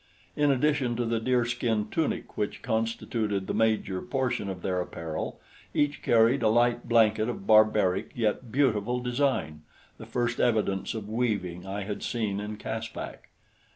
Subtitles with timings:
[0.35, 5.39] In addition to the deer skin tunic which constituted the major portion of their apparel,
[5.75, 9.61] each carried a light blanket of barbaric yet beautiful design
[9.99, 13.29] the first evidence of weaving I had seen in Caspak.